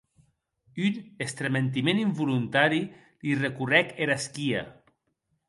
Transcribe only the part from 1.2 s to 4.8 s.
estrementiment involontari li recorrec era esquia.